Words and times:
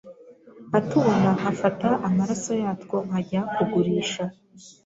nkatubona 0.69 1.29
nkafata 1.37 1.89
amaraso 2.07 2.51
yatwo 2.63 2.95
nkajya 3.07 3.41
kugurisha 3.53 4.23